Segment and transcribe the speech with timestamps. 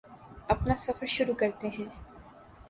[0.49, 1.85] اپنا سفر شروع کرتے ہیں